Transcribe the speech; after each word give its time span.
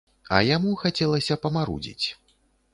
А 0.37 0.39
яму 0.47 0.71
хацелася 0.85 1.39
памарудзіць. 1.45 2.05